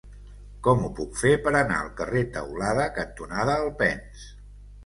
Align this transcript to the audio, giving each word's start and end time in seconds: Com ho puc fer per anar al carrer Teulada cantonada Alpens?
Com 0.67 0.79
ho 0.85 0.89
puc 0.99 1.19
fer 1.19 1.33
per 1.43 1.53
anar 1.59 1.77
al 1.81 1.91
carrer 2.01 2.23
Teulada 2.39 2.89
cantonada 2.97 3.63
Alpens? 3.67 4.29